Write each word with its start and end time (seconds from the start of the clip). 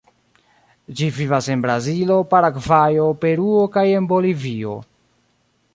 Ĝi 1.01 1.09
vivas 1.17 1.49
en 1.55 1.61
Brazilo, 1.65 2.17
Paragvajo, 2.33 3.05
Peruo 3.25 3.63
kaj 3.77 3.87
en 4.01 4.13
Bolivio. 4.15 4.77